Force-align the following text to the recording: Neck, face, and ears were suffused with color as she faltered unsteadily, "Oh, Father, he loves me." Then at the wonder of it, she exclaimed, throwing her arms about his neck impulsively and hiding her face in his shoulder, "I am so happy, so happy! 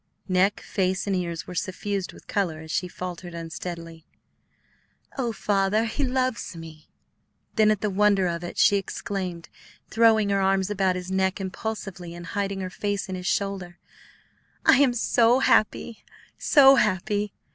Neck, 0.27 0.61
face, 0.61 1.05
and 1.05 1.15
ears 1.15 1.45
were 1.45 1.53
suffused 1.53 2.11
with 2.11 2.25
color 2.25 2.59
as 2.61 2.71
she 2.71 2.87
faltered 2.87 3.35
unsteadily, 3.35 4.03
"Oh, 5.15 5.31
Father, 5.31 5.85
he 5.85 6.03
loves 6.03 6.55
me." 6.55 6.89
Then 7.55 7.69
at 7.69 7.81
the 7.81 7.89
wonder 7.91 8.25
of 8.25 8.43
it, 8.43 8.57
she 8.57 8.77
exclaimed, 8.77 9.47
throwing 9.91 10.29
her 10.29 10.41
arms 10.41 10.71
about 10.71 10.95
his 10.95 11.11
neck 11.11 11.39
impulsively 11.39 12.15
and 12.15 12.25
hiding 12.25 12.61
her 12.61 12.71
face 12.71 13.09
in 13.09 13.13
his 13.13 13.27
shoulder, 13.27 13.77
"I 14.65 14.77
am 14.79 14.95
so 14.95 15.37
happy, 15.37 16.03
so 16.35 16.77
happy! 16.77 17.35